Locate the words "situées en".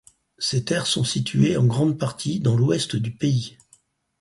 1.03-1.65